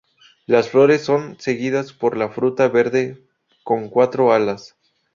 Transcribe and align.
Las 0.47 0.67
flores 0.67 1.03
son 1.03 1.39
seguidas 1.39 1.93
por 1.93 2.17
la 2.17 2.29
fruta 2.29 2.67
verde, 2.69 3.21
con 3.63 3.87
cuatro 3.87 4.33
alas. 4.33 4.75